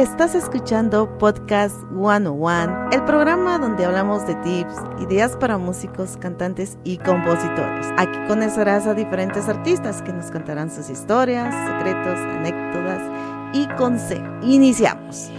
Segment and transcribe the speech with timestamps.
[0.00, 6.96] Estás escuchando Podcast 101, el programa donde hablamos de tips, ideas para músicos, cantantes y
[6.96, 7.86] compositores.
[7.98, 13.02] Aquí conocerás a diferentes artistas que nos contarán sus historias, secretos, anécdotas
[13.52, 14.26] y consejos.
[14.42, 15.30] Iniciamos.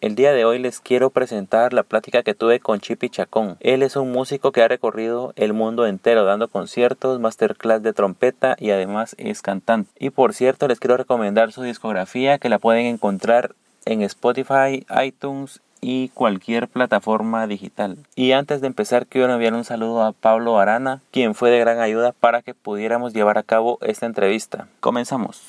[0.00, 3.58] El día de hoy les quiero presentar la plática que tuve con Chipi Chacón.
[3.60, 8.56] Él es un músico que ha recorrido el mundo entero dando conciertos, masterclass de trompeta
[8.58, 9.90] y además es cantante.
[9.98, 13.54] Y por cierto les quiero recomendar su discografía que la pueden encontrar
[13.84, 17.98] en Spotify, iTunes y cualquier plataforma digital.
[18.14, 21.80] Y antes de empezar quiero enviar un saludo a Pablo Arana, quien fue de gran
[21.80, 24.68] ayuda para que pudiéramos llevar a cabo esta entrevista.
[24.80, 25.48] Comenzamos.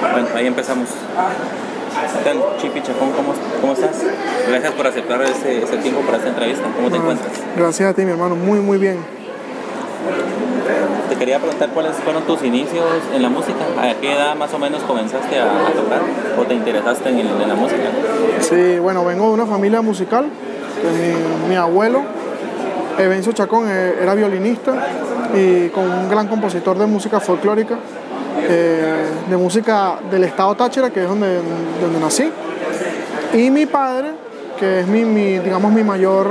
[0.00, 0.88] Bueno, ahí empezamos.
[2.18, 3.12] ¿Qué tal, Chipi Chacón?
[3.12, 4.04] ¿Cómo, ¿Cómo, estás?
[4.48, 6.64] Gracias por aceptar ese, ese, tiempo para esta entrevista.
[6.74, 7.32] ¿Cómo te encuentras?
[7.56, 8.36] Gracias a ti, mi hermano.
[8.36, 8.98] Muy, muy bien.
[11.08, 12.84] Te quería preguntar cuáles fueron tus inicios
[13.14, 13.58] en la música.
[13.80, 16.00] ¿A qué edad más o menos comenzaste a, tocar
[16.38, 17.84] o te interesaste en, la música?
[18.40, 20.26] Sí, bueno, vengo de una familia musical.
[21.48, 22.02] Mi, abuelo,
[22.98, 24.72] Evencio Chacón, eh, era violinista
[25.34, 27.78] y con un gran compositor de música folclórica
[28.48, 31.40] eh, de música del estado Táchira, que es donde,
[31.80, 32.30] donde nací.
[33.32, 34.12] Y mi padre,
[34.58, 36.28] que es mi, mi, digamos, mi mayor,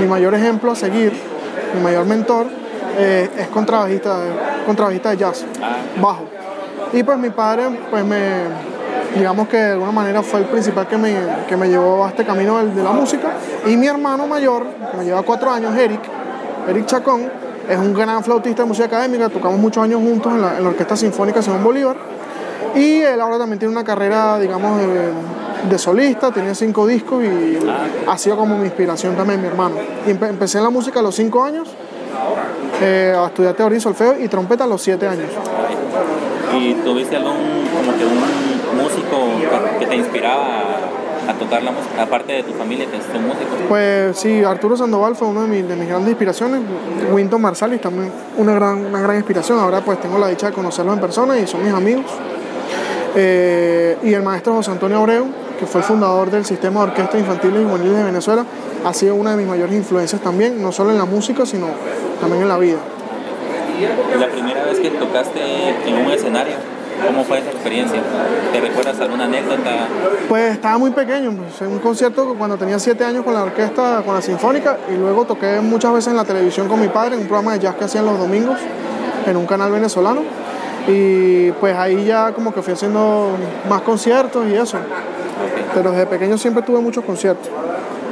[0.00, 1.12] mi mayor ejemplo a seguir,
[1.74, 2.46] mi mayor mentor,
[2.98, 4.16] eh, es contrabajista,
[4.64, 5.44] contrabajista de jazz,
[6.00, 6.24] bajo.
[6.92, 8.20] Y pues mi padre, pues me,
[9.16, 11.14] digamos que de alguna manera fue el principal que me,
[11.48, 13.32] que me llevó a este camino de, de la música.
[13.66, 16.00] Y mi hermano mayor, que me lleva cuatro años, Eric,
[16.68, 17.30] Eric Chacón,
[17.68, 20.70] es un gran flautista de música académica, tocamos muchos años juntos en la, en la
[20.70, 21.96] Orquesta Sinfónica Simón Bolívar.
[22.74, 25.10] Y él ahora también tiene una carrera, digamos, de,
[25.68, 27.58] de solista, tiene cinco discos y
[28.06, 29.76] ha sido como mi inspiración también, mi hermano.
[30.06, 31.68] Y empe empecé en la música a los cinco años,
[32.80, 35.30] eh, a estudiar teoría y solfeo y trompeta a los siete años.
[36.58, 40.66] ¿Y tuviste algún, como que un músico que, que te inspiraba
[41.28, 43.54] a tocar la música, aparte de tu familia que son músicos?
[43.68, 46.60] Pues sí, Arturo Sandoval fue una de, mis, de mis grandes inspiraciones,
[47.10, 50.94] Winton Marsalis también una gran, una gran inspiración, ahora pues tengo la dicha de conocerlos
[50.94, 52.04] en persona y son mis amigos.
[53.16, 55.26] Eh, y el maestro José Antonio Abreu,
[55.58, 58.44] que fue el fundador del sistema de orquestas infantiles y juveniles de Venezuela,
[58.84, 61.66] ha sido una de mis mayores influencias también, no solo en la música, sino
[62.20, 62.78] también en la vida.
[64.18, 65.40] La primera vez que tocaste
[65.86, 66.54] en un escenario,
[67.04, 68.00] ¿Cómo fue esa experiencia?
[68.52, 69.86] ¿Te recuerdas alguna anécdota?
[70.28, 74.02] Pues estaba muy pequeño, pues, en un concierto cuando tenía siete años con la orquesta,
[74.04, 77.22] con la sinfónica, y luego toqué muchas veces en la televisión con mi padre, en
[77.22, 78.58] un programa de jazz que hacían los domingos,
[79.26, 80.22] en un canal venezolano.
[80.88, 83.30] Y pues ahí ya como que fui haciendo
[83.68, 84.76] más conciertos y eso.
[84.76, 85.66] Okay.
[85.74, 87.48] Pero desde pequeño siempre tuve muchos conciertos.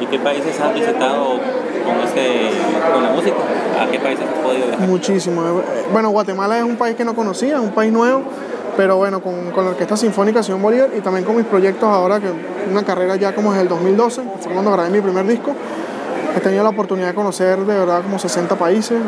[0.00, 1.38] ¿Y qué países has visitado
[1.86, 2.50] con, este,
[2.92, 3.36] con la música?
[3.80, 4.88] ¿A qué países has podido viajar?
[4.88, 5.42] Muchísimo.
[5.92, 8.22] Bueno, Guatemala es un país que no conocía, un país nuevo
[8.76, 12.20] pero bueno, con, con, la Orquesta Sinfónica Simón Bolívar y también con mis proyectos ahora,
[12.20, 12.26] que
[12.70, 15.54] una carrera ya como desde el 2012, fue cuando grabé mi primer disco.
[16.36, 18.98] He tenido la oportunidad de conocer de verdad como 60 países,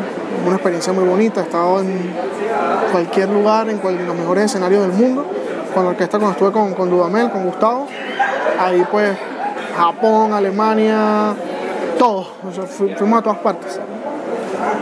[0.45, 2.13] una experiencia muy bonita, he estado en
[2.91, 5.25] cualquier lugar, en, los mejores escenarios del mundo,
[5.73, 7.87] con la orquesta cuando estuve con, Dudamel, con Gustavo,
[8.59, 9.17] ahí pues
[9.75, 11.35] Japón, Alemania,
[11.99, 13.79] todo, o sea, fuimos a todas partes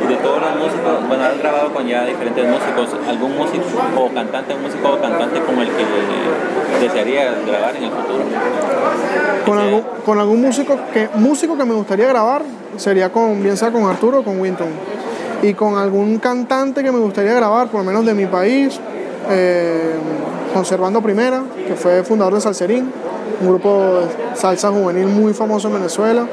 [0.01, 3.65] y de todos los músicos, bueno, has grabado con ya diferentes músicos, algún músico
[3.97, 8.23] o cantante, un músico o cantante como el que desearía grabar en el futuro.
[9.45, 12.43] Con algún, con algún músico que músico que me gustaría grabar
[12.77, 14.69] sería con bien sea con Arturo o con Winton.
[15.41, 18.79] Y con algún cantante que me gustaría grabar, por lo menos de mi país,
[19.29, 19.95] eh,
[20.53, 22.91] Conservando Primera, que fue fundador de Salserín,
[23.41, 26.25] un grupo de salsa juvenil muy famoso en Venezuela.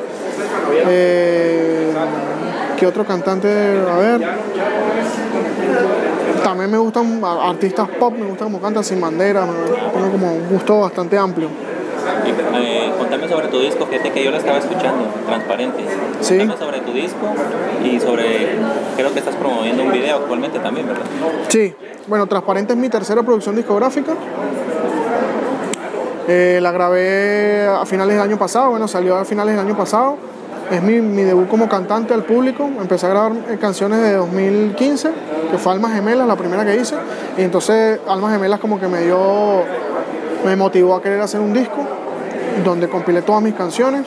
[0.86, 1.61] Eh,
[2.82, 3.46] ¿Qué otro cantante?
[3.48, 4.20] A ver.
[6.42, 9.46] También me gustan artistas pop, me gusta como cantan sin bandera,
[9.94, 11.46] tengo como un gusto bastante amplio.
[12.26, 15.84] Y, eh, contame sobre tu disco, fíjate que yo lo estaba escuchando, Transparente.
[16.22, 16.38] Sí.
[16.38, 17.28] Contame sobre tu disco
[17.84, 18.48] y sobre,
[18.96, 21.04] creo que estás promoviendo un video actualmente también, ¿verdad?
[21.46, 21.72] Sí,
[22.08, 24.14] bueno, Transparente es mi tercera producción discográfica.
[26.26, 30.31] Eh, la grabé a finales del año pasado, bueno, salió a finales del año pasado
[30.72, 32.64] es mi, debut como cantante al público.
[32.80, 35.10] Empecé a grabar canciones de 2015,
[35.50, 36.96] que fue Almas Gemelas, la primera que hice.
[37.36, 39.64] Y entonces Almas Gemelas como que me dio,
[40.46, 41.86] me motivó a querer hacer un disco
[42.64, 44.06] donde compilé todas mis canciones.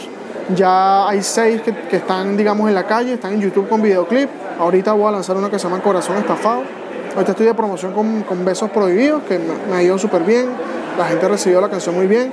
[0.55, 4.29] Ya hay seis que, que están, digamos, en la calle, están en YouTube con videoclip.
[4.59, 6.63] Ahorita voy a lanzar una que se llama Corazón Estafado.
[7.13, 10.47] Ahorita estoy de promoción con, con Besos Prohibidos, que me, me ha ido súper bien.
[10.97, 12.31] La gente recibió la canción muy bien.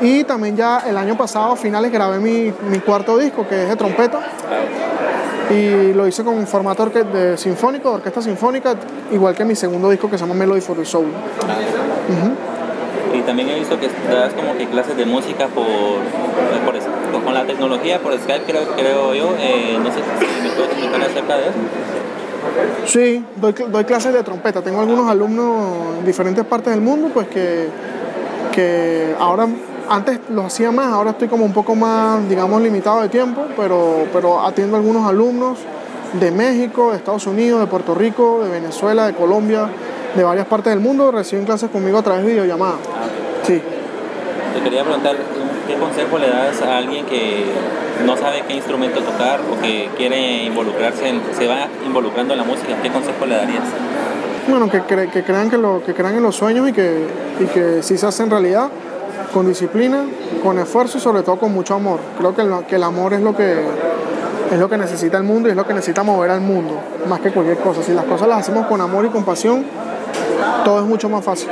[0.00, 3.68] Y también ya el año pasado, a finales, grabé mi, mi cuarto disco, que es
[3.68, 4.20] de trompeta.
[5.50, 8.74] Y lo hice con un formato de sinfónico, de orquesta sinfónica,
[9.12, 11.06] igual que mi segundo disco que se llama Melody for the Soul.
[11.06, 13.18] Uh -huh.
[13.18, 15.64] ¿Y también he visto que das como que clases de música por,
[16.64, 16.74] por
[17.24, 19.34] con la tecnología, por Skype creo, creo yo.
[19.38, 21.58] Eh, no sé si me puedes comentar acerca de eso.
[22.86, 24.62] Sí, doy, doy, clases de trompeta.
[24.62, 27.68] Tengo algunos alumnos en diferentes partes del mundo, pues que,
[28.52, 29.46] que ahora,
[29.88, 34.06] antes lo hacía más, ahora estoy como un poco más, digamos, limitado de tiempo, pero,
[34.12, 35.58] pero atiendo a algunos alumnos
[36.20, 39.68] de México, de Estados Unidos, de Puerto Rico, de Venezuela, de Colombia,
[40.14, 42.76] de varias partes del mundo, reciben clases conmigo a través de videollamada.
[43.42, 43.60] Sí.
[44.54, 45.16] Te quería preguntar,
[45.66, 47.44] ¿qué consejo le das a alguien que
[48.06, 52.44] no sabe qué instrumento tocar o que quiere involucrarse, en, se va involucrando en la
[52.44, 52.74] música?
[52.80, 53.64] ¿Qué consejo le darías?
[54.48, 57.06] Bueno, que, que, crean, que, lo, que crean en los sueños y que,
[57.40, 58.68] y que si se hacen realidad,
[59.32, 60.04] con disciplina,
[60.42, 61.98] con esfuerzo y sobre todo con mucho amor.
[62.18, 63.64] Creo que el, que el amor es lo que,
[64.50, 67.20] es lo que necesita el mundo y es lo que necesita mover al mundo, más
[67.20, 67.82] que cualquier cosa.
[67.82, 69.64] Si las cosas las hacemos con amor y con pasión,
[70.64, 71.48] todo es mucho más fácil.